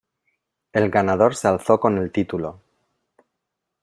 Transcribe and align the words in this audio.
El 0.73 0.89
ganador 0.89 1.35
se 1.35 1.47
alzó 1.47 1.79
con 1.79 1.99
el 1.99 2.11
título. 2.11 2.59